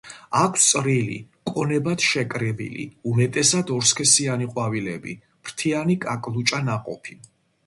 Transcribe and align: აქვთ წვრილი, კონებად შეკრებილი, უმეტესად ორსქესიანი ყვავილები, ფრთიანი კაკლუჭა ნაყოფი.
აქვთ 0.37 0.61
წვრილი, 0.67 1.17
კონებად 1.51 2.05
შეკრებილი, 2.05 2.85
უმეტესად 3.11 3.71
ორსქესიანი 3.77 4.49
ყვავილები, 4.57 5.15
ფრთიანი 5.45 6.01
კაკლუჭა 6.09 6.65
ნაყოფი. 6.73 7.21